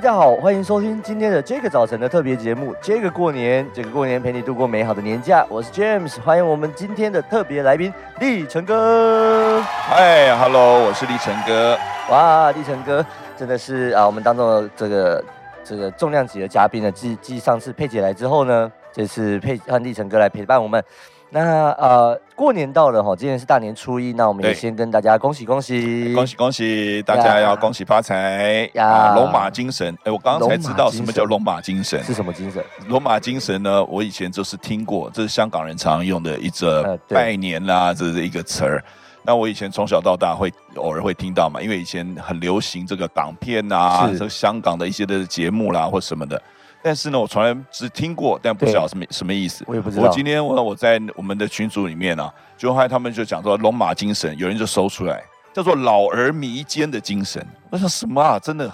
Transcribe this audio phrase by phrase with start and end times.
[0.00, 2.74] 大家好，欢迎收听今天的这个早晨的特别节目。
[2.80, 5.44] 这个过年，这个过年陪你度过美好的年假。
[5.50, 9.60] 我是 James，欢迎我们今天的特别来宾立成哥。
[9.60, 11.78] 嗨，Hello，我是立成哥。
[12.08, 13.04] 哇，立成哥
[13.36, 15.24] 真的是啊，我们当中的这个
[15.62, 16.90] 这个重量级的嘉宾呢。
[16.90, 20.82] 继继上次佩姐来之后呢，这次佩和立成哥来陪伴我们。
[21.32, 29.96] 那呃，过年到了哈，今天是大年初一，那我们也先跟大家恭喜恭喜，恭喜恭喜，大家要恭喜发财呀，龙马精神。
[30.02, 32.60] 哎，我刚刚才知道什么叫龙马精神，是什么精神？
[32.88, 33.84] 龙马精神呢？
[33.84, 38.82] 我以前就是听过，这是香港人常用的一则拜年啦，这是一个词儿。
[39.22, 46.42] 那我以前从小到大会偶尔会听到嘛，因为以前很流行这个港片啊，这香港的一些的节目啦或什么的。
[46.82, 49.64] 但是呢，我从来只听过，但不晓得什么什么意思。
[49.66, 50.02] 我也不知道。
[50.04, 57.44] 我今天我我在我们的群组里面啊，就后来他们就讲说龙马精神，有人就搜出来，叫做老而弥坚的精神。
[57.70, 58.38] 我想什么啊？
[58.38, 58.72] 真的。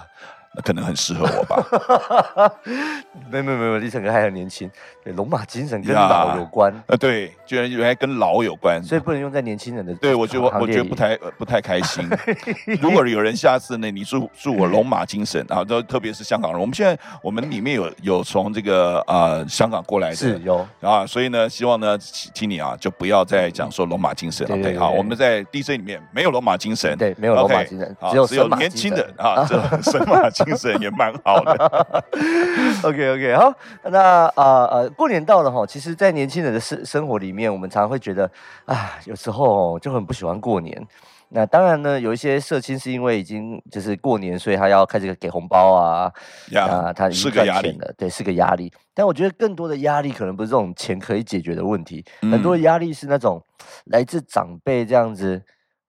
[0.64, 2.52] 可能很适合我吧？
[3.30, 4.70] 没没没有，立成哥还很年轻。
[5.02, 6.72] 对，龙马精神跟老有关。
[6.86, 9.94] 呃，对，居然原来跟老有关，所以不能用在年轻人的。
[9.94, 12.08] 对，我觉得我我觉得不太不太开心。
[12.80, 16.60] 如果有人下次呢，你祝祝我龙马精神啊，都特别是香港人。
[16.60, 21.98] 我们现在我们里面有有从这个呃香港过来的，是有啊，所以呢，希望呢
[22.34, 24.48] 听你啊，就不要再讲说龙马精神。
[24.48, 30.45] 了，对好，我们在 DC 里面没有龙马精神，对，没有龙马精神，只有只有年轻人啊，这神马精。
[30.46, 32.04] 精神也蛮好的，
[32.84, 33.52] OK OK，好，
[33.90, 38.30] 那啊呃，过年到了哈，其实，在年轻人的生生活里面，我们常常会觉得
[38.64, 40.86] 啊，有时候就很不喜欢过年。
[41.30, 46.12] 那当然呢，有一些社青是因为已经就是过年，所以他要开始给红包啊，
[46.54, 48.72] 啊，他是个压力，对，是个压力。
[48.94, 53.42] 但我觉得更多的压力可能不是这种钱可以解决的问题，嗯、很多的压力是那种
[53.86, 55.42] 来自长辈这样子。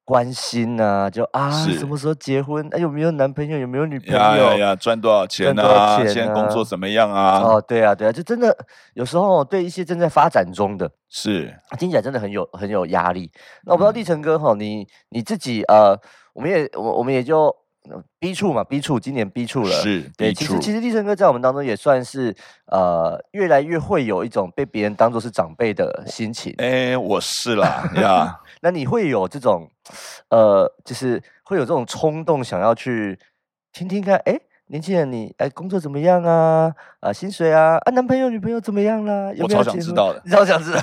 [0.08, 2.66] 关心啊，就啊，什么时候结婚？
[2.72, 3.58] 哎，有没有男朋友？
[3.58, 4.17] 有没有女朋友？
[4.17, 5.54] 呀呀呀，赚多少钱啊？
[5.54, 6.14] 赚多少钱啊？
[6.14, 7.39] 现在工作怎么样啊？
[7.42, 8.58] 哦，对啊，对啊，就真的
[8.93, 13.30] 有时候对一些正在发展中的，是听起来真的很有很有压力。
[13.65, 15.99] 那我不知道立成哥哈，你你自己呃，
[16.33, 17.53] 我们也我我们也就。
[18.20, 20.33] B 处嘛，B 处今年 B 处了，是对。
[20.33, 22.36] 其实其实立胜哥在我们当中也算是
[22.67, 26.53] 呃，越来越会有一种被别人当做是长辈的心情。
[26.58, 28.39] 哎，我是啦呀。
[28.61, 29.70] 那你会有这种
[30.30, 33.17] 呃，就是会有这种冲动，想要去
[33.71, 34.39] 听听看，哎。
[34.70, 36.73] 年轻人你，你哎，工作怎么样啊？
[37.00, 37.78] 啊，薪水啊？
[37.78, 39.32] 啊，男朋友女朋友怎么样啦？
[39.33, 40.82] 有没有我超想知道的，你超想知道。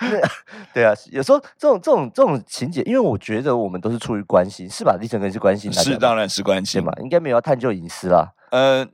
[0.74, 4.96] 对啊，有时候这种这种这种情节，因为我觉得我们都是出于关心，是吧？
[5.00, 8.32] 立成哥是关心，是当然是关心嘛，应该没有要探究隐私啦。
[8.50, 8.88] 嗯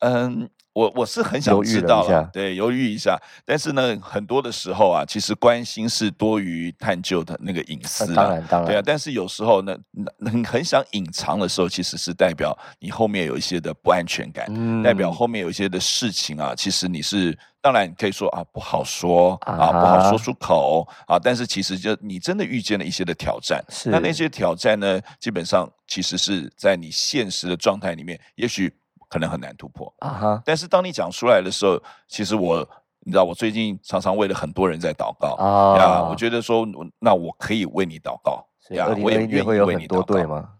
[0.00, 0.48] 嗯。
[0.76, 3.18] 我我是很想知道了，对，犹豫一下。
[3.46, 8.14] 但是呢，很多的时候啊，其实关心是多于探究的那个隐私，啊。
[8.14, 8.82] 当然，当然，对啊。
[8.84, 9.74] 但是有时候呢，
[10.20, 21.18] 很很想隐藏的时候，其实是代表你后面有一些的不安全感，嗯、代表后面有一些的事情啊，其实你是当然你可以说啊不好说啊，啊不好说出口啊。
[21.18, 28.70] 但是其实就你真的遇见了一些的挑战，是那那些挑战呢，基本上其实是在你现实的状态里面，也许。
[29.08, 29.92] 可能很难突破。
[29.98, 30.42] 啊哈！
[30.44, 32.58] 但是当你讲出来的时候，其实我，
[33.00, 35.34] 你知道，我最近常常为了很多人在祷告。
[35.36, 35.76] 啊。
[35.78, 36.66] 呀，我觉得说，
[36.98, 38.44] 那我可以为你祷告。
[38.70, 40.28] 呀，我也愿意为你祷告。
[40.28, 40.50] 吗？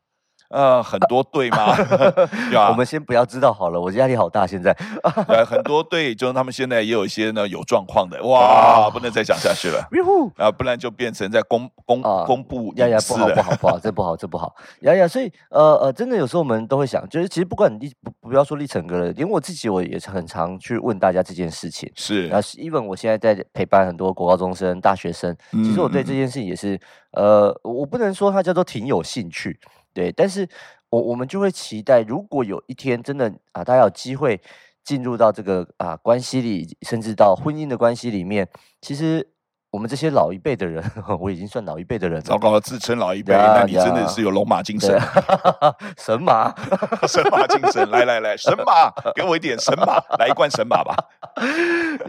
[0.51, 1.75] 呃，很多队吗？
[2.71, 4.47] 我们先不要知道好了，我压力好大。
[4.47, 4.73] 现在，
[5.47, 9.89] 很多队，就是他们现在也有一些呢有状况的，哇，不能再讲下去了。
[10.37, 14.55] 啊，不然就变成在公公公布呀呀，不好不好 不好，这不好这不好。
[14.83, 21.91] 呀呀，所以呃呃，真的有时候我们都会想，就是其实不管你不不要说立成哥了，连我自己我也是很常去问大家这件事情。
[21.97, 26.79] 是，然后 even 我现在在陪伴很多国高中生、大学生，其实我对这件事情也是
[27.13, 29.59] 呃，我不能说它叫做挺有兴趣。
[29.97, 30.47] 对，但是
[30.91, 34.39] 我我们就会期待，如果有一天真的啊，大家有机会
[34.85, 38.47] 进入到这个啊关系里，甚至到婚姻的关系里面，
[38.83, 39.27] 其实
[39.71, 40.85] 我们这些老一辈的人，
[41.19, 45.01] 我已经算老一辈的人了，糟糕，自称老一辈，那你真的是有龙马精神，
[45.97, 46.55] 神马，
[47.09, 50.95] 神马精神，来来来，神马，给我一点神马，来一罐神马吧。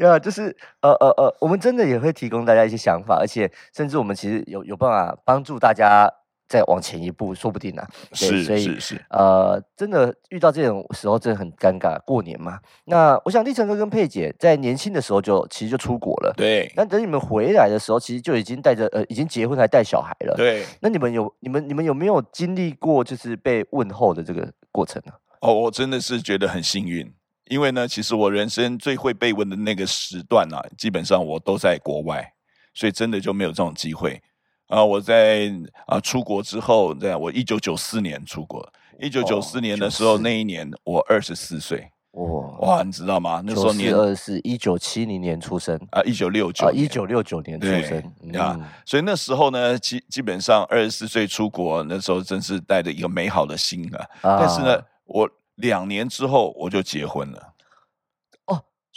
[0.01, 6.11] 呀，就是呃呃呃，我们真的也会提供大家一些想法，而且甚至我们其实有有办法帮助大家。
[6.47, 7.89] 再往前一步，说不定呢、啊。
[8.13, 9.05] 是，所以是是。
[9.09, 11.99] 呃，真的遇到这种时候，真的很尴尬。
[12.05, 16.33] 过年嘛，那我想立成哥跟佩姐在年轻的时候就其实就出国了。
[16.37, 16.71] 对。
[16.75, 20.33] 那等你们回来的时候，其实就已经带着呃，已经结婚还带小孩了。
[20.35, 20.65] 对。
[20.79, 25.13] 那你们有你们你们有没有经历过就是被问候的这个过程呢？
[25.41, 27.13] 哦，我真的是觉得很幸运，
[27.49, 32.33] 因为呢，其实我人生最会被问的那个时段啊，基本上我都在国外，
[32.73, 34.19] 所以真的就没有这种机会。
[34.67, 35.51] 啊，我在
[35.85, 38.67] 啊出国之后，在我一九九四年出国，
[38.99, 41.89] 一九九四年的时候，那一年我二十四岁。
[42.11, 43.43] 哇哇，你知道吗？
[43.45, 47.99] 那时候你二是一九七零年出生啊，一九六九一九六九年出生
[48.35, 54.01] 啊，嗯、所以那时候呢，基基本上二十四岁出国，那时候真是带着一个美好的心啊。
[54.23, 57.53] 啊但是呢，我两年之后我就结婚了。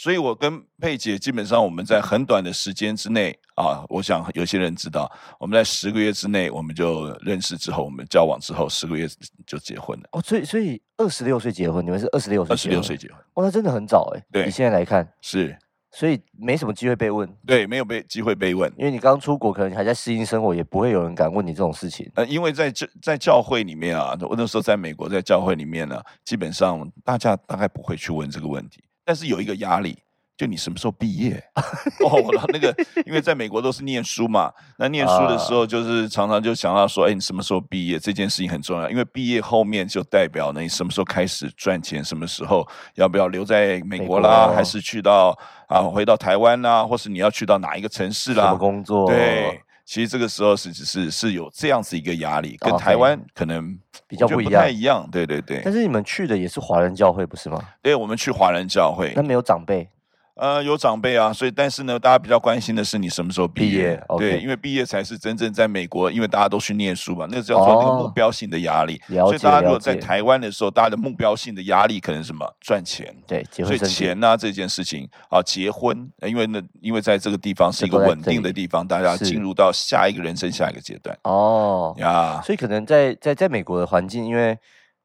[0.01, 9.07] 所以，我跟佩姐基本上我们在很短的时间之内啊，我想有些人知道，我们在十个月之内我们就认识之后，我们交往之后十个月
[9.47, 10.09] 就结婚了。
[10.13, 12.55] 哦，所以所以二十六岁结婚，你们是二十六岁？
[12.55, 14.23] 二十六岁结婚，哇，那真的很早哎。
[14.33, 15.55] 对，你现在来看是，
[15.91, 17.31] 所以没什么机会被问。
[17.47, 22.11] 对，没有被机会被问，因为你刚出国，可能还在适应生活，也不会有人敢问你这种事情。
[22.15, 29.99] 呃，因为在教在教会里面啊，我那时候在美国，在教会里面呢，基本上大家大概不会去问这个问题，但是有一个压力。
[30.37, 31.33] 就你什么时候毕业？
[32.01, 32.75] 哦，那个，
[33.05, 37.99] 因为在美国都是念书嘛，那念书的时候就是常常就想到说，哎，你什么时候毕业？
[37.99, 48.55] 这件事情很重要，因为毕业后面就代表呢，你什么时候开始赚钱，什么时候要不要留在美国啦，国还是去到啊回到台湾啦，或是你要去到哪一个城市啦？
[48.55, 49.09] 工作？
[49.09, 53.77] 对，其实这个时候是只是是有这样子一个压力，跟台湾可能
[54.07, 55.09] 比较不一样，不太一样。
[55.11, 55.61] 对对对。
[55.65, 57.61] 但是你们去的也是华人教会，不是吗？
[57.83, 59.91] 对，我们去华人教会，那没有长辈。
[60.37, 64.03] 呃，有长辈啊，所以但是呢，大家比较关心的是你什么时候毕业？
[64.19, 68.99] 毕业对.因为毕业才是真正在美国，因为大家都去念书嘛，那个叫做那个目标性的压力。
[69.09, 72.47] 哦、所以大家如果在台湾的时候，大家的目标性的压力可能是什么？
[72.61, 73.15] 赚钱。
[73.27, 81.15] 对，所以钱呢、啊、这件事情啊，结婚，因为呢，因为在这个地方是一个稳定的地方，大家进入到下一个人生下一个阶段。
[81.25, 84.57] 哦呀，所以可能在在在美国的环境，因为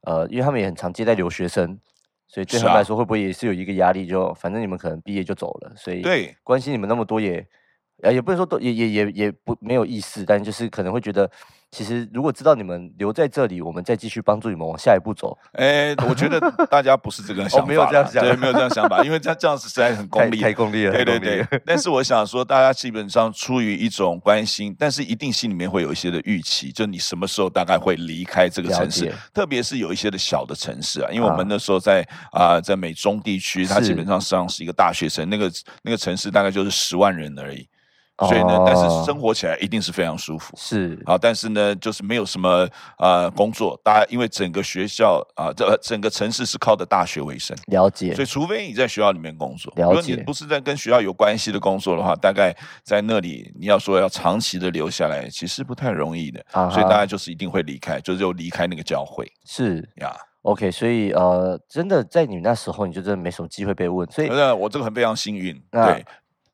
[0.03, 1.77] 呃，因为他们也很常接待留学生。
[2.35, 4.05] 所以对他们来说，会不会也是有一个压力？
[4.05, 7.39] 就反正你们可能毕业就走了，所以对关心你们那么多也，
[8.03, 11.31] 啊，也不能说都也也也也不没有意思，但就是可能会觉得。
[11.75, 15.37] 其实，如果知道你们留在这里，我们再继续帮助你们往下一步走。
[15.51, 16.39] 哎，我觉得
[16.69, 20.93] 大家不是这个想法，哦，没有这样想，对，没有这样想法，因为这样这样子实在很功利，太功利了。
[20.93, 21.45] 对对对。
[21.65, 32.01] 但是我想说，大家基本上出于一种关心，但是一定心里面会有一些的预期，就你什么时候大概会离开这个城市，特别是有一些的小的城市啊，因为我们那时候在
[32.31, 35.51] 啊、呃，在美中地区，它基本上实际上是一个大学城，那个
[35.81, 37.67] 那个城市大概就是十万人而已。
[38.19, 42.65] 所以呢，但是生活起来一定是非常舒服，是啊，但是呢，就是没有什么
[42.97, 48.13] 呃工作，大家因为整个学校啊，这整个城市是靠的大学为生，了解。
[48.13, 49.93] 所以除非你在学校里面工作，了解。
[49.93, 56.41] 如果你不是在跟学校有关系的工作的话，大概在那里你要说要长期的留下来，其实不太容易的。
[56.51, 59.29] 啊，所以大家就是一定会离开，就是就离开那个教会。
[59.45, 64.09] 是呀，OK，所以呃，真的在你那时候，你就真的没什么机会被问。
[64.09, 66.05] 所以，我这个很非常幸运，对。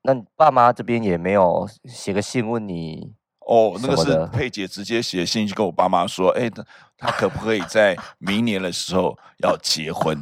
[0.04, 3.78] 那你爸妈这边也没有写个信问你哦？
[3.82, 6.50] 那个是佩姐直接写信去跟我爸妈说，哎，
[6.98, 10.18] 他可不可以在明年的时候要结婚？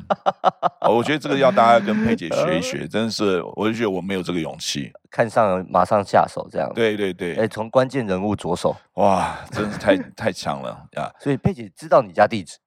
[0.81, 6.71] 哦，我觉得这个要大家跟佩姐学一学， 真的是，我就觉得我没有这个勇气，看上马上下手这样。
[6.73, 11.09] 对对对，哎，从关键人物着手，哇，真是太太强了呀！
[11.19, 12.57] 所以佩姐知道你家地址。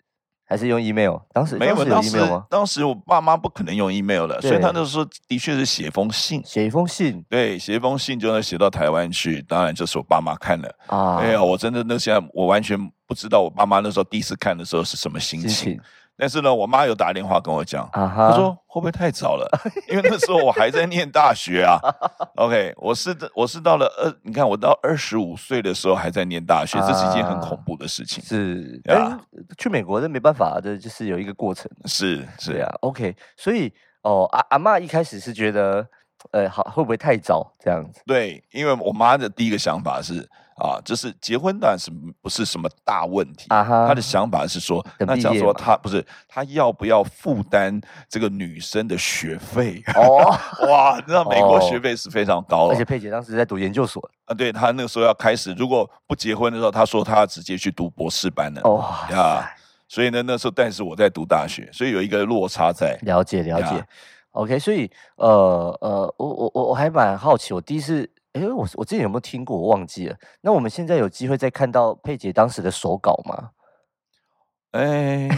[0.52, 2.18] 还是用 email，当时没有，当时？
[2.50, 9.40] 当时我爸妈不可能用 email 的，所以他那时候的确是写封信，写一封信，对，写一封信就能写到台湾去。
[9.48, 15.48] 当然就是我爸妈看了啊，哎呀，我真的那现在我完全不知道我爸妈那时候第一次看的时候是什么心情。
[15.48, 15.80] 心情
[16.16, 18.36] 但是呢，我妈有打电话跟我讲，她、uh.
[18.36, 19.48] 说会不会太早了？
[19.88, 21.80] 因为那时候我还在念大学啊。
[22.36, 26.86] OK，我是我是到了二，你看我到二十五岁的时候还在念大学，uh.
[26.86, 28.22] 这是一件很恐怖的事情。
[28.22, 29.18] 是啊，
[29.58, 31.68] 去美国这没办法，这就是有一个过程。
[31.86, 35.84] 是是啊，OK，所以哦，阿阿嬷一开始是觉得，
[36.30, 38.00] 呃，好会不会太早这样子？
[38.06, 40.28] 对，因为我妈的第一个想法是。
[40.56, 41.90] 啊，就是结婚当然是
[42.20, 43.46] 不是什么大问题？
[43.48, 49.82] 啊、哈他的想法是说，那假如说他不是他要不要负担这个女生的学费？
[49.96, 50.32] 哦，
[50.68, 58.60] 哇，你知道美国学费是非常高的，而且佩姐当时在读研究所啊，对，他那个时候要开始，如果不结婚的时候，他说他要直接去读博士班了。
[58.62, 59.50] 哦呀，
[59.88, 62.98] 所以呢，那时候但是我在读大学，所以有一个落差在。
[63.02, 63.86] 了解了解呀
[64.32, 68.08] ，OK，所以呃呃，我我我我还蛮好奇，我第一次。
[68.32, 69.58] 哎，我我之前有没有听过？
[69.58, 70.16] 我忘记了。
[70.40, 73.50] 那我们现在有机会再看到佩姐当时的手稿吗？
[74.72, 75.28] 哎，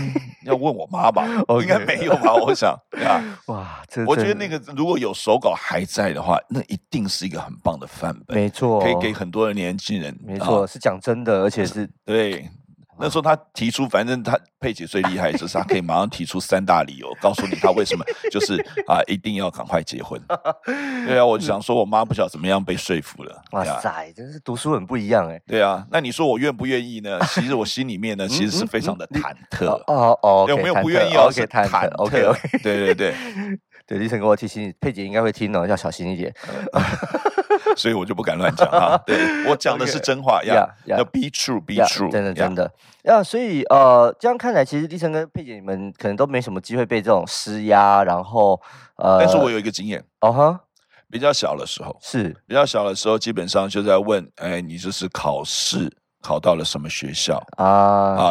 [0.47, 1.27] 要问我妈吧，
[1.61, 2.33] 应该没有吧？
[2.35, 2.73] 我想，
[3.05, 8.37] 啊，哇，我觉得那个如果有手稿还在的话，那一定是一个很棒的范本。
[8.39, 10.17] 没错，可以给很多的年轻人。
[10.23, 12.49] 没错，是讲真的，而且是对。
[12.99, 18.55] 那时候他提出，反正他佩姐最厉害，就是他可以马上提出三大理由， 告诉你他为什么就是
[18.87, 20.21] 啊一定要赶快结婚。
[21.07, 23.43] 对啊，我就想说，我妈不晓得怎么样被说服了。
[23.53, 25.41] 哇塞，真是读书很不一样哎。
[25.47, 27.19] 对啊，那你说我愿不愿意呢？
[27.35, 29.67] 其实我心里面呢，其实是非常的忐忑。
[29.87, 31.31] 哦哦，有没有不愿意而？
[31.31, 31.89] 是忐忑。
[31.97, 33.15] OK OK，对对对。
[33.87, 36.35] 对，李晨给我提醒，佩姐应该会听哦，要小心一点。
[37.79, 38.97] 所以我就不敢乱讲哈。
[39.07, 42.71] 对，我讲的是真话呀，要 be true，be true，真的真的。
[43.03, 48.61] 呀，所以呃，这样看来，其实立成跟佩姐你们可能都没什么机会被这种施压，然后
[48.97, 50.61] 呃，但是我有一个经验，哦哈，
[51.11, 55.91] 比较小的时候是比较小的时候，基本上就在问，哎，你这是考试。
[56.25, 57.67] 考到了什么学校啊？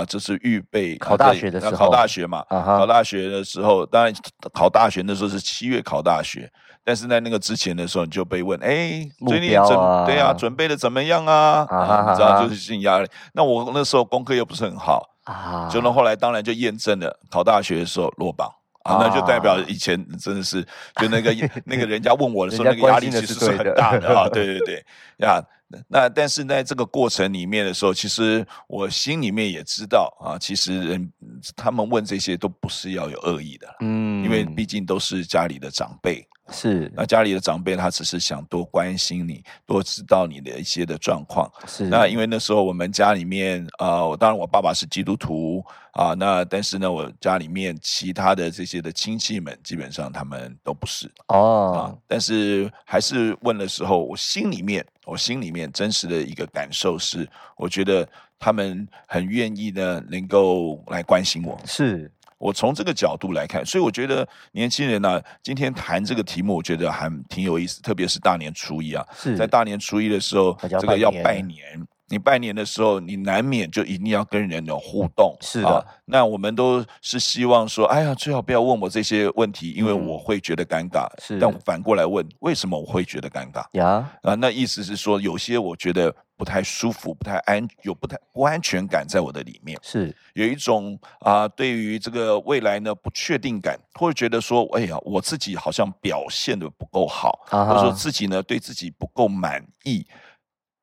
[0.02, 2.44] 啊，这是预备考大学的时候，考大学嘛。
[2.50, 4.12] 考大学的时候，当然
[4.52, 6.52] 考大学那时候是七月考大学，
[6.84, 11.66] 但是在那个之前的时候，你就被问，哎，最近准对啊，准备的怎么样啊？
[11.70, 13.08] 啊，你知道就是心理压力。
[13.34, 18.50] 那我那时候功课又不是很好啊，就那后来当然就验证了，考大学的时候落榜
[18.84, 20.62] 啊，那就代表以前真的是
[20.98, 21.34] 就那个
[21.66, 24.28] 那个人家问我的时候，那个压力其实是很大的啊。
[24.28, 24.86] 对对对，
[25.18, 25.42] 呀。
[25.88, 31.12] 那但是在这个过程里面的时候，其实我心里面也知道啊，其实人
[31.56, 36.24] 他们问这些都不是要有恶意的，嗯，因为毕竟都是家里的长辈。
[36.50, 41.50] 是，那家里的长辈他只是想多关心你，多知道你的一些的状况。
[41.66, 51.96] 是，那因为那时候我们家里面啊，我、呃、当然我爸爸是基督徒啊，那但是呢，我家里面其他的这些的亲戚们，基本上他们都不是哦、啊。
[52.08, 58.08] 但是还是问的时候，我心里面，我心里面真实的一个感受是，我觉得
[58.38, 61.58] 他们很愿意呢，能够来关心我。
[61.66, 62.12] 是。
[62.44, 71.58] 我从这个角度来看，所以我觉得年轻人呢、啊，今天谈这个题目，我觉得还挺有意思，特别是大年初一啊，是在大年初一的时候，这个要拜年。
[72.10, 75.84] 你拜年的时候，你难免就一定要跟人有互动，是的、啊。
[76.06, 81.08] 那我们都是希望说，哎呀，最好不要问我这些问题，因为我会觉得尴尬。
[81.20, 83.64] 是、嗯，但反过来问，为什么我会觉得尴尬？
[83.72, 89.80] 呀，啊，那意思是说，有些我觉得不太舒服，不太安，有不太不安全感在我的里面。
[89.82, 100.06] 是，有一种啊，对于这个未来呢不确定感，或者觉得说，哎呀，我自己好像表现的不够好，啊、或者说自己呢对自己不够满意。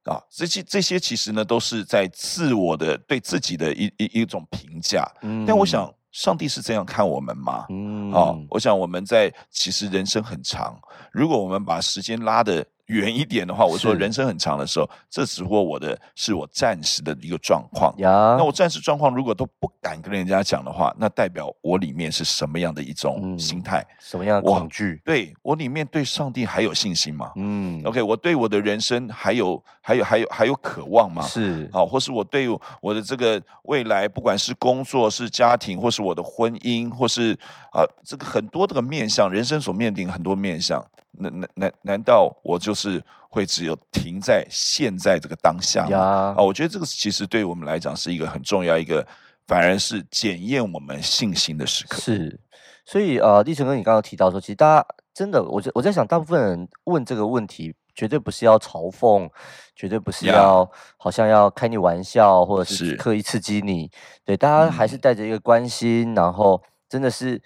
[0.04, 5.06] 啊，这些这些其实呢，都是在自我的对自己的一一一种评价。
[5.20, 7.66] 嗯，但我想，上帝是这样看我们吗？
[7.68, 10.80] 嗯，啊，我想我们在其实人生很长，
[11.12, 17.94] 如果我们把时间拉得远一点的话，我说人生很长的时候，这只不过我的是我暂时的一个状况。
[17.98, 23.86] 呀，那我暂时状况如果都不敢跟人家讲的话，那代表我里面是什么样的一种心态？
[24.00, 25.00] 什么样的恐惧？
[25.04, 27.30] 对，我里面对上帝还有信心吗？
[27.36, 31.22] 嗯，OK，我对我的人生还有还有还有还有渴望吗？
[31.22, 32.48] 是，好，或是我对
[32.80, 37.32] 我的这个未来，不管是工作、是家庭，或是我的婚姻，或是
[37.72, 40.84] 啊，这个很多这个面向，人生所面临很多面向。
[41.12, 45.98] 难难难难道我就是会只有停在现在这个当下吗？
[45.98, 49.06] 啊，我觉得这个其实对我们来讲是一个很重要一个，
[49.46, 51.98] 反而是检验我们信心的时刻。
[51.98, 52.40] 是，
[52.84, 59.28] 所以呃，立成哥，你刚刚提到说，其实大家真的，我我在想，大部分人问这个问题，绝对不是要嘲讽，
[59.76, 63.90] 绝对不是要好像要开你玩笑，或者是刻意刺激你。
[64.24, 67.40] 对，大家还是带着一个关心，嗯、然后真的是。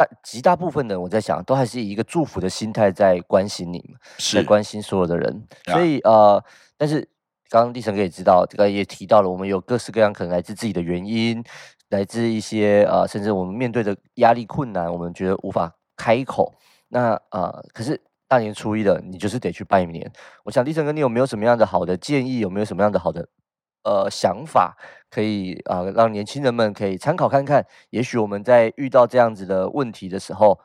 [0.00, 5.46] 大极大部分的人，我在想，都还是以一个祝福的心态在关心你们，是在关心所有的人。
[5.66, 6.42] 所以呃，
[6.78, 7.06] 但是
[7.50, 11.44] 刚刚立成哥也知道，这个也提到了，我们有各式各样可能来自自己的原因，
[11.90, 16.54] 来自一些呃，甚至我们面对的压力困难，我们觉得无法开口。
[16.88, 20.10] 那呃，可是大年初一的，你就是得去拜年。
[20.44, 22.38] 我想立成哥，你有没有什么样的好的建议？
[22.38, 23.28] 有没有什么样的好的？
[23.82, 24.76] 呃，想法
[25.08, 27.66] 可以啊、呃，让年轻人们可以参考看看。
[27.90, 30.58] 也许我们在遇到这样子的问题的时候，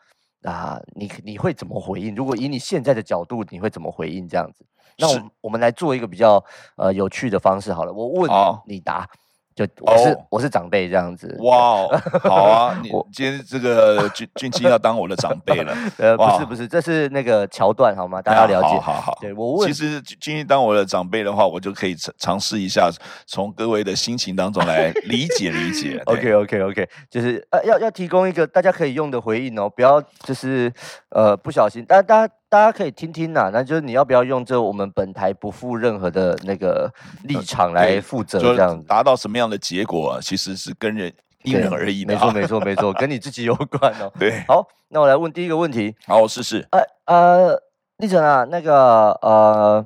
[0.43, 2.13] 啊、呃，你你会怎么回应？
[2.15, 4.65] 如果以你现在的角度，你会怎么回应这样子？
[4.97, 6.43] 那我们我们来做一个比较
[6.77, 8.31] 呃有趣的方式好了，我问
[8.65, 9.09] 你答。
[9.57, 10.17] 哦就我是、oh.
[10.31, 18.21] 我是长辈这样子，哇， wow, 好啊，你今天这个俊俊基要当我的长辈了， 呃，不是不是，这是那个桥段好吗？
[18.21, 19.17] 大家了解，好好好。
[19.21, 22.89] 对我问，其实俊基当我的长辈的话，我就可以尝尝试一下，
[23.27, 26.01] 从各位的心情当中来理 解理解。
[26.05, 30.69] OK OK OK，就是呃要要提供一个大家可以用的回应哦，不要就是
[31.11, 32.33] 呃不小心，大家大家。
[32.49, 36.89] 大家可以听听呐，那就是你要不要用这我们本台不负任何的那个
[37.23, 40.19] 立场来负责，这样达到什么样的结果啊？
[40.21, 41.11] 其实是跟人
[41.43, 42.13] 因人而异的。
[42.13, 44.11] 没错，没错，没错， 跟你自己有关哦。
[44.17, 45.95] 对，好，那我来问第一个问题。
[46.05, 46.65] 好，我试试。
[46.71, 47.61] 呃呃，
[47.97, 49.85] 立成啊，那个呃，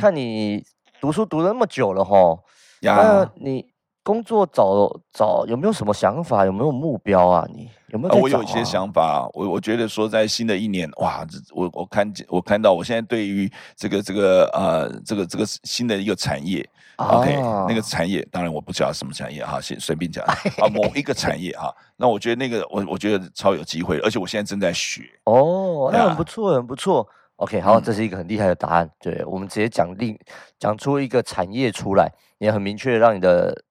[0.00, 0.62] 看你
[1.00, 2.38] 读书读了那么久了哈，
[2.80, 3.66] 那你
[4.02, 6.44] 工作找找有没有什么想法？
[6.44, 7.48] 有没有目标啊？
[7.52, 8.18] 你有没有、啊？
[8.20, 9.26] 我有一些想法。
[9.32, 17.36] 我我觉得说，在新的一年，哇，我我看见我看到，我现在对于这个这个呃这个这个新的一个产业、啊、，OK，
[17.68, 20.34] 那个产业，当然我不知道什么产业哈，先随便讲啊，
[20.74, 21.72] 某一个产业哈。
[21.96, 25.02] 那我觉得那个我我觉得超有机会，而且我现在正在学。
[25.24, 27.08] 哦，那很不错，很不错。
[27.36, 28.90] OK，好，这是一个很厉害的答案。
[28.98, 30.18] 对，我们直接讲另
[30.58, 33.62] 讲出一个产业出来，也很明确让你的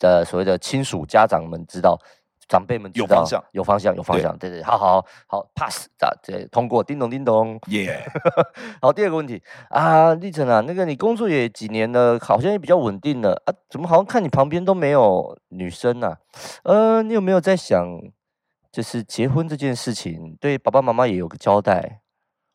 [0.00, 1.98] 的所谓的亲属家长们知道，
[2.50, 4.36] 长辈们有方向，有方向，有方向。
[4.36, 5.86] 对对，好好好，pass，
[6.20, 8.04] 对，通过，叮咚叮咚，耶。
[8.82, 16.18] 好，第二个问题啊，立成啊，那个你工作也几年了，好像也比较稳定了啊，怎么好像看你旁边都没有女生啊？
[16.64, 17.86] 呃，你有没有在想，
[18.72, 22.00] 就是结婚这件事情，对爸爸妈妈也有个交代？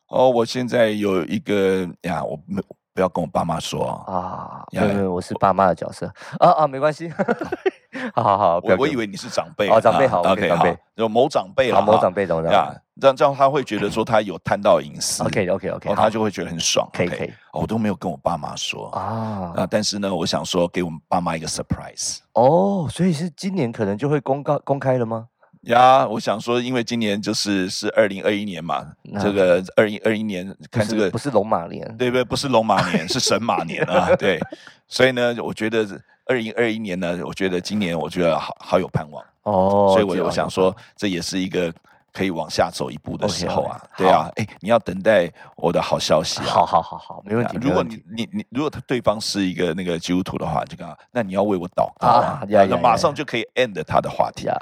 [0.08, 2.60] 哦，我现在有一个呀，我没
[2.96, 3.84] 不要跟我爸妈说。
[4.08, 6.10] 啊，因为我是爸妈的角色。
[6.40, 7.12] 啊啊，没关系，
[8.16, 10.76] 好好好，我我以为你是长辈哦，长辈好，OK，长辈。
[10.94, 18.88] 有某长辈了，某长辈懂的呀，这样这样他会觉得说他有探到隐私，OK OK OK，他就会觉得很爽，可以可以，我都没有跟我爸妈说。
[18.92, 25.26] 啊，啊，但是呢，我想说给我们爸妈一个 surprise，哦，所以是今年可能就会公告公开了吗？
[25.66, 28.84] 呀，我想说，因为今年就是是二零二一年嘛，
[29.20, 32.24] 这个二零二一年看这个不是龙马年，对不对？
[32.24, 34.40] 不是龙马年，是神马年啊， 对。
[34.88, 35.86] 所以呢，我觉得
[36.24, 41.72] 二零二一年呢，我觉得今年我觉得好好有盼望哦，所以我我想说，这也是一个。
[42.16, 46.44] 可以往下走一步的时候啊，对啊，哎，你要等待我的好消息啊！
[46.46, 47.58] 好好好好，没问题。
[47.60, 54.56] 如果你你你，如果他对方是一个那个基督徒的话，就刚那你要为我祷告啊，那马上就可以 end 他的话题啊。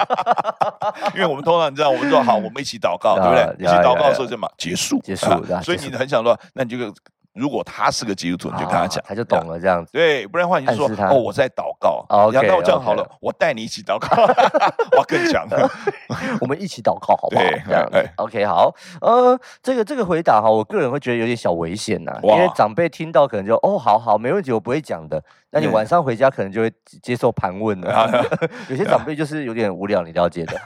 [1.14, 3.66] 因为我们通常你知道，我们说好，我们一起祷告，对不对？
[3.66, 5.26] 一起祷告的时候就嘛结束结束。
[5.62, 6.94] 所以你很想说，那你就。
[7.40, 9.90] 如果他是个基督徒，你就跟他讲，他就懂了这样子。
[9.92, 12.04] 对，不然的话你就说哦，我在祷告。
[12.10, 14.22] 哦，那我这样好了，我带你一起祷告，
[14.98, 15.48] 我更强。
[16.40, 17.42] 我们一起祷告好不好？
[17.66, 18.74] 这样 OK，好。
[19.00, 25.22] 呃，这个这个回答哈，我个人会觉得有点小危险呐，因为长辈听到可能就哦，好好，没问题，我不会讲的。
[25.52, 28.24] 那你晚上回家可能就会接受盘问了。
[28.68, 30.60] 有些长辈就是有点无聊，你了解的。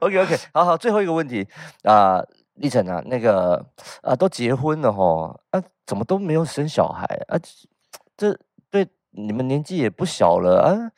[0.00, 1.46] OK OK，好好，最后一个问题
[1.82, 2.22] 啊。
[2.56, 3.64] 立成啊，那个
[4.02, 7.38] 啊，都结婚了吼，啊，怎么都没有生小孩啊？
[8.16, 8.38] 这
[8.70, 10.92] 对你们年纪也不小了啊，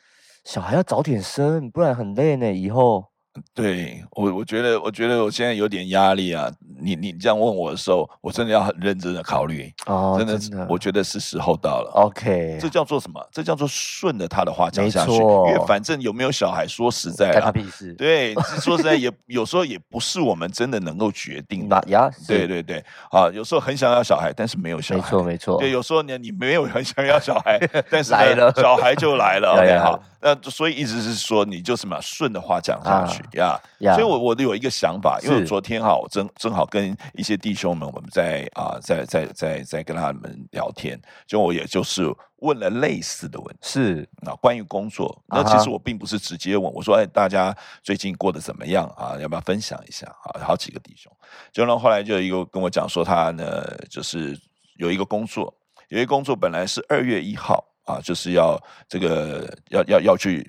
[0.44, 3.08] 小孩要早点生，不然很累呢，以后。
[3.55, 6.51] 对我，我觉得，我觉得我现在有点压力啊。
[6.81, 9.68] 你你这样问我的时候，我真的要很认真的考虑。
[9.87, 11.90] 哦，真的，真的，我觉得是时候到了。
[11.94, 13.20] OK，这叫做什么？
[13.33, 15.12] 这叫做顺着他的话讲下去。
[15.12, 17.92] 因为反正有没有小孩，说实在的，他屁事。
[17.94, 21.83] 对，说实在也有时候也不是我们真的能够决定的。
[21.88, 22.79] 呀，对对对，
[23.11, 25.01] 啊，有时候很想要小孩，但是没有小孩。
[25.01, 25.59] 没错没错。
[25.59, 27.59] 对，有时候呢，你没有很想要小孩，
[27.90, 29.51] 但是来了，小孩就来了。
[29.59, 30.01] OK，好。
[30.20, 33.94] 那所以一直是说，你就什么顺的话讲下去呀？Yeah, yeah.
[33.94, 42.04] 所以我我有一个想法，因为昨天哈，我正正好跟一些弟兄们，我们在啊，在在在在跟他们聊天，就我也就是
[42.36, 45.22] 问了类似的问题，是啊，关于工作。
[45.26, 49.16] 那其实我并不是直接问，我说哎，大家最近过得怎么样啊？
[49.20, 50.40] 要不要分享一下啊？
[50.40, 51.12] 好几个弟兄，
[51.52, 54.38] 就然后后来就一个跟我讲说，他呢就是
[54.76, 55.54] 有一个工作，
[55.88, 57.64] 有一个工作本来是二月一号。
[57.88, 60.46] 啊，就是要这个要要要去，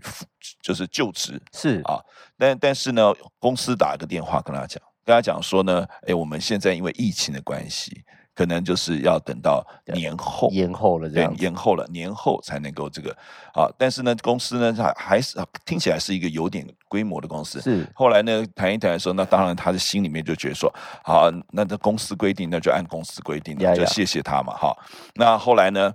[0.62, 2.00] 就是就职是啊，
[2.38, 8.04] 但但是呢，公司打一个电话跟他讲，跟他讲说呢，哎，我们现在因为疫情的关系，
[8.36, 13.12] 可能就是要等到年后延后了，这样延后了，年后才能够这个
[13.54, 13.68] 啊。
[13.78, 17.62] 但是呢，公司呢，还还是听起来是一个有点规模的公司。
[17.62, 24.78] 是后来呢，谈一谈的时候，那当然他的心里面就觉得说，好，那这公司规定，那就按公司规定，就谢谢他嘛，哈。
[25.16, 25.94] 那后来呢？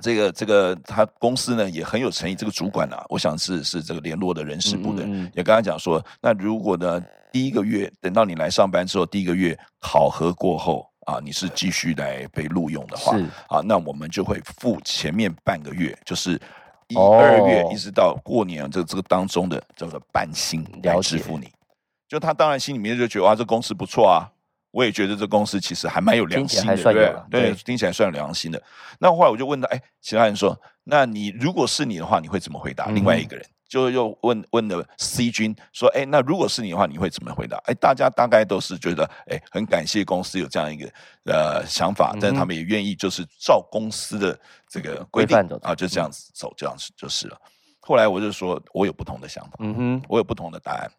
[0.00, 7.02] 这个这个他公司呢也很有诚意，这个主管啊，我想是是这个联络的人事部的，嗯嗯也跟他讲说，那如果呢
[7.32, 13.16] 第一个月等到你来上班之后，第一个月考核过后啊，你是继续来被录用的话，
[13.48, 16.40] 啊，那我们就会付前面半个月，就是
[16.88, 21.48] 一二月一直到过年这这个当中的这个半薪来支付你，
[22.08, 24.30] 就他当然心里面就觉得哇，这公司不错啊。
[24.74, 26.76] 我也觉得这公司其实还蛮有良心的，
[27.30, 28.60] 对对，听起来算有良心的。
[28.98, 32.86] 那后来我就问他，哎，其他人说，那你如果是你的话，你会怎么回答？
[32.86, 37.56] 另外一个人就又问问了 C 君说，哎，那如果是你的话，你会怎么回答？
[37.66, 40.92] 哎，大家大概都是觉得，哎，很感谢公司有这样一个
[41.26, 44.36] 呃想法，但是他们也愿意就是照公司的
[44.68, 47.40] 这个规定啊，就这样子走，这样子就是了。
[47.78, 50.90] 后来我就说我有不同的想法，嗯哼，我有不同的答案。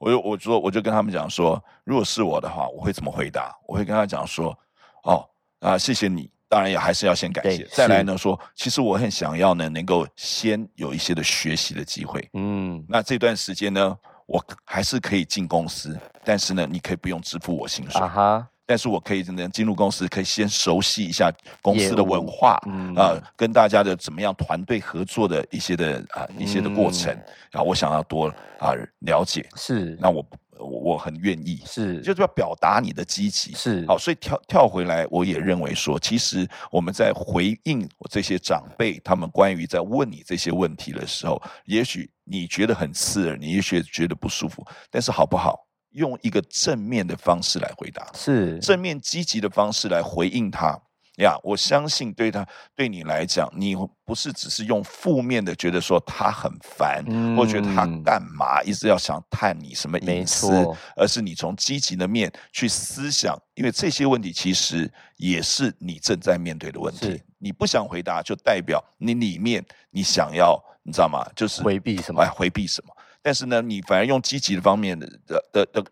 [0.00, 3.54] 我就我说我就跟他们讲说，如果是我的话，我会怎么回答？
[3.68, 4.58] 我会跟他讲说，
[5.02, 5.28] 哦
[5.60, 7.68] 啊，谢谢你当然也还是要先感谢。
[7.70, 12.26] 再来呢，说其实我很想要呢，能够先有一些的学习的机会。
[12.32, 18.00] 嗯，那这段时间呢，我还是可以进公司，但是呢，你可以不用支付我薪水。
[18.00, 18.48] 啊哈。
[18.70, 21.28] 但是我可以能进入公司，可以先熟悉一下
[21.60, 22.94] 公司的文化，啊、嗯。
[22.94, 27.12] 呃，跟大家的怎么样团队合作的一些的啊、呃、一些的过程，
[27.50, 28.28] 然后、嗯、我想要多
[28.60, 30.24] 啊、呃、了解，是，那我
[30.56, 45.58] 我我很愿意，是，就是要表达你的积极，是，好，所以跳跳回来，我也认为说，其实我们在回应我这些长辈他们关于在问你这些问题的时候，也许你觉得很刺耳，你也许觉得不舒服，但是好不好？
[45.92, 50.78] 用一个正面的方式来回答，是正面积极的方式来回应他
[51.16, 51.36] 呀。
[51.42, 60.50] 我相信对他对你来讲，你不是只是用负面的觉得说他很烦，嗯、或觉得他干嘛一直要想探你什么隐私，
[60.96, 67.20] 而是你从积极的面去思想，因为这些问题其实也是你正在面对的问题。
[67.38, 71.26] 你不想回答，就代表你里面你想要，你知道吗？
[71.34, 72.24] 就是回避什么？
[72.30, 72.94] 回避什么？
[73.22, 75.06] 但是呢，你反而用积极的方面的
[75.52, 75.84] 的的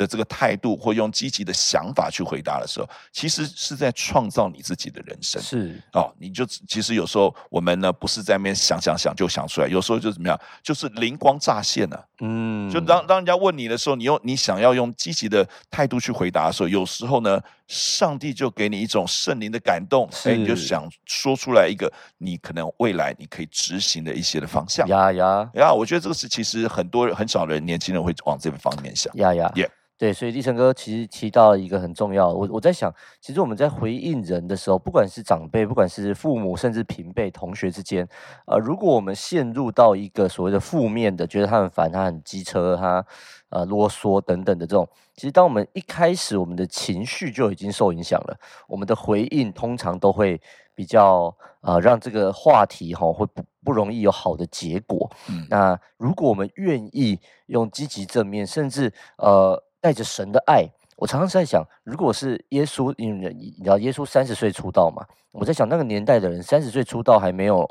[0.00, 5.40] 的的这个态度，或用积极的想法去回答的时候，其实是在创造你自己的人生。
[5.42, 12.06] 是哦，你就其实有时候我们呢，不是在那边想想想就想出来，有时候就怎么样，就是灵光乍现了。
[12.22, 24.88] 嗯，就当当人家问你的时候，你用你想要用积极的态度去回答的时候，有时候呢，上帝就给你一种圣灵的感动，哎是，你就想说出来一个你可能未来你可以执行的一些的方向。
[24.88, 25.70] 呀呀呀！
[25.70, 29.14] 我觉得这个是其实很多人很少人年轻人会往这个方面想。
[29.16, 29.68] 呀呀，Yeah.
[30.00, 38.08] 对，所以立成哥其实提到了一个很重要，我我在想，其实我们在回应人的时候，不管是长辈，不管是父母，甚至平辈、同学之间，
[38.46, 43.04] 呃，如果我们陷入到一个所谓的负面的，觉得他很烦，他很机车，他
[43.50, 48.34] 呃啰嗦等等的这种，其实当我们一开始我们的情绪就已经受影响了，
[48.68, 50.40] 我们的回应通常都会
[50.74, 55.10] 比较呃让这个话题哈会不不容易有好的结果。
[55.28, 59.62] 嗯，那如果我们愿意用积极正面，甚至呃。
[59.80, 67.66] 带着神的爱，我常常在想，如果是耶稣，因为你知道耶稣三十岁出道嘛，我在想那个年代的人三十岁出道还没有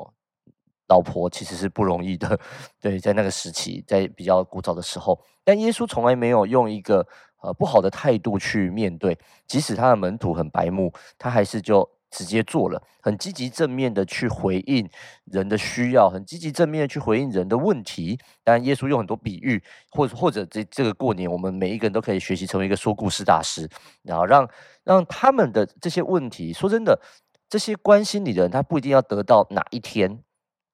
[0.88, 2.38] 老婆，其实是不容易的。
[2.80, 7.06] 对，在那个时期，在比较古早的时候，但耶稣从来没有用一个
[7.42, 11.88] 呃不好的态度去面对，即使他的门徒很白目，他还是就。
[12.10, 14.88] 直接做了，很积极正面的去回应
[15.24, 18.18] 人的需要，很积极正面的去回应人的问题。
[18.42, 23.68] 当然，耶稣用很多比喻，或者或者这这个过年，我们每一个人都可以学习成为一个说故事大师，
[24.02, 24.48] 然后让
[24.84, 27.00] 让他们的这些问题，说真的，
[27.48, 30.22] 这些关心你的人，他不一定要得到哪一天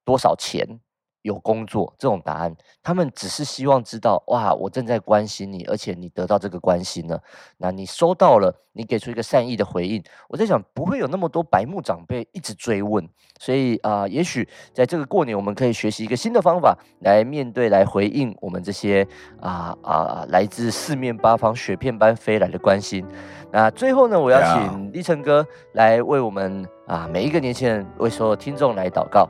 [0.05, 0.81] 多少钱。
[1.27, 7.21] 有工作这种答案，他们只是希望知道哇，我正在关心你，而且你得到这个关心了，
[7.59, 10.01] 那你收到了，你给出一个善意的回应。
[10.29, 13.07] 我在想，不会有那么多白目长辈一直追问，
[13.41, 19.05] 所以啊、呃，也许在这个过年，我们可以学习一个新的方法来面对、来回应我们这些
[19.41, 23.05] 啊啊、呃、来自四面八方雪片般飞来的关心。
[23.51, 29.29] 那最后呢，我要请立成哥来为我们啊每一个年轻人，为所有听众来祷告。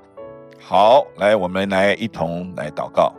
[0.61, 3.15] 好，来，我们来一同来祷告。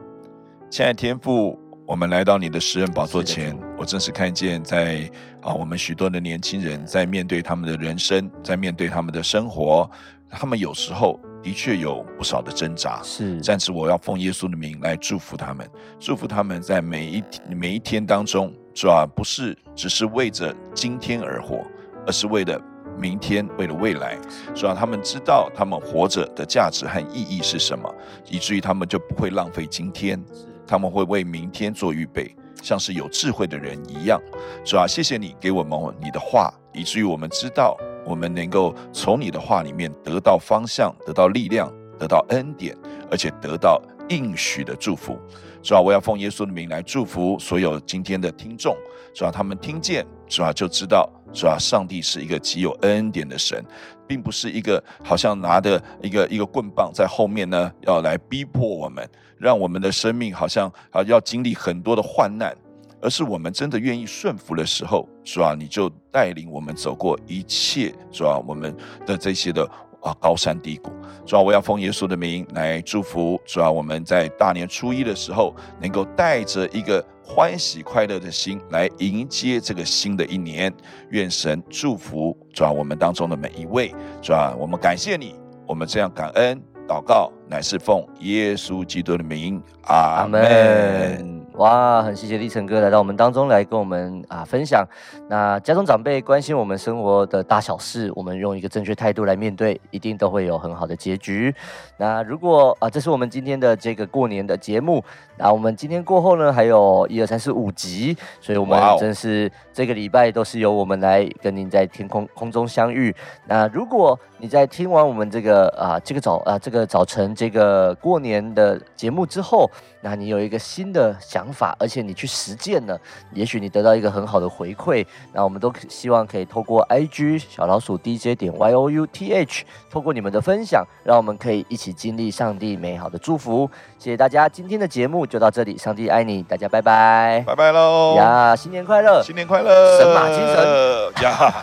[0.69, 5.09] 亲爱的天父，我们来到你的施恩宝座前，我正是看见在
[5.41, 9.89] 啊，我们许多的年轻人在面对他们的人生，在面对他们的生活，
[10.29, 13.01] 他们有时候的确有不少的挣扎。
[13.01, 15.65] 是，但是我要奉耶稣的名来祝福他们，
[15.99, 17.23] 祝福他们在每一
[17.55, 19.07] 每一天当中，是吧？
[19.15, 21.65] 不是只是为着今天而活，
[22.05, 22.61] 而是为了。
[22.97, 24.17] 明天为了未来，
[24.55, 24.75] 是吧？
[24.77, 27.93] 他们知道他们活着的价值和意义是什么，
[28.29, 30.21] 以至于他们就不会浪费今天，
[30.65, 34.19] 他们会为明天做预备，像是有智慧的人一样，
[34.65, 34.87] 是吧？
[34.87, 42.75] 谢谢你给我们你的话，以至于我们知道，我们能够从你的话里面得到方向，得到力量，得到恩典，
[43.11, 45.19] 而且得到应许的祝福，
[45.61, 45.79] 是吧？
[45.81, 48.75] 我要奉耶稣的名来祝福所有今天的听众，
[49.13, 49.31] 是吧？
[49.31, 50.51] 他们听见，是吧？
[50.51, 51.09] 就知道。
[51.33, 51.57] 是吧？
[51.59, 53.63] 上帝是一个极有恩典的神，
[54.07, 62.55] 并不是一个好像拿着一个一个棍棒在后面呢，要来逼迫我们，让我们的生命好像啊要经历很多的患难，
[63.01, 65.55] 而是我们真的愿意顺服的时候，是吧？
[65.57, 68.37] 你就带领我们走过一切，是吧？
[68.47, 69.69] 我们的这些的。
[70.07, 70.89] 啊，高山低谷，
[71.25, 80.73] 主要我要奉耶稣的名来祝福，主要我们在大年初一的时候，能够带着一个欢喜快乐的心来迎接这个新的一年。
[81.09, 91.36] 愿神祝福，主要我们当中的每一位，主要我们感谢你，我们这样感恩祷告，乃是奉耶稣基督的名，阿门。
[91.57, 94.87] 哇，很谢谢立成哥来到我们当中来跟我们啊分享。
[95.27, 101.53] 那家中长辈关心我们生活的大小事，我们用一个正确态度来面对，一定都会有很好的结局。
[101.97, 105.03] 那如果啊，这是我们今天的这个过年的节目。
[105.39, 113.15] 那我们今天过后呢，还有一二三四五集，所以我们真是这个礼拜都是由我们来跟您在天空空中相遇。
[113.47, 119.69] 那如果你在听完我们这个啊这个早啊这个早晨这个过年的节目之后，
[120.01, 122.99] 那你有一个新的想法，而且你去实践了，
[123.33, 125.05] 也许你得到一个很好的回馈。
[125.33, 133.69] 那我们都希望可以透过 IG 小老鼠 DJ 点 YOUTH，透过你们的分享，让我们可以一起经历上帝美好的祝福。
[133.97, 141.53] 谢谢大家，今天的节目就到这里，上帝爱你，大家拜拜，拜拜喽呀，新年快乐，新年快乐，神马精神呀，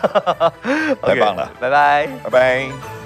[1.01, 3.04] 太棒了，拜拜，拜拜。